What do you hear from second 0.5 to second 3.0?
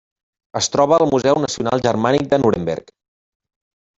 Es troba al Museu Nacional Germànic de Nuremberg.